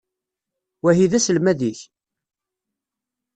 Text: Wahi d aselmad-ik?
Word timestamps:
Wahi 0.83 1.05
d 1.11 1.13
aselmad-ik? 1.17 1.79